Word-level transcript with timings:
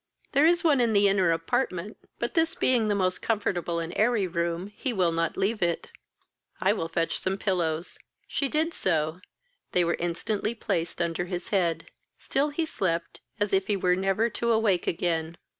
"There 0.31 0.47
is 0.47 0.63
one 0.63 0.81
in 0.81 0.93
the 0.93 1.07
inner 1.07 1.31
apartment, 1.31 1.95
but 2.17 2.33
this 2.33 2.55
being 2.55 2.87
the 2.87 2.95
most 2.95 3.21
comfortable 3.21 3.77
and 3.77 3.93
airy 3.95 4.25
room, 4.25 4.65
he 4.65 4.91
will 4.93 5.11
not 5.11 5.37
leave 5.37 5.61
it." 5.61 5.91
"I 6.59 6.73
will 6.73 6.87
fetch 6.87 7.19
some 7.19 7.37
pillows." 7.37 7.99
She 8.27 8.47
did 8.49 8.73
so; 8.73 9.21
they 9.73 9.85
were 9.85 9.97
instantly 9.99 10.55
placed 10.55 11.03
under 11.03 11.25
his 11.25 11.49
head. 11.49 11.91
Still 12.17 12.49
he 12.49 12.65
slept 12.65 13.21
as 13.39 13.53
if 13.53 13.67
her 13.67 13.77
were 13.77 13.95
never 13.95 14.27
to 14.27 14.51
awake 14.51 14.87
again. 14.87 15.37